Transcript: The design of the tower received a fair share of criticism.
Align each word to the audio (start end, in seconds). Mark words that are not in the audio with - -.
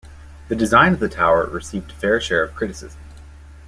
The 0.47 0.55
design 0.55 0.93
of 0.93 0.99
the 0.99 1.07
tower 1.07 1.45
received 1.45 1.91
a 1.91 1.93
fair 1.93 2.19
share 2.19 2.41
of 2.41 2.55
criticism. 2.55 2.99